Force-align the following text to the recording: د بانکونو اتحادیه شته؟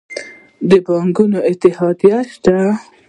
د 0.69 0.71
بانکونو 0.85 1.39
اتحادیه 1.51 2.19
شته؟ 2.31 2.55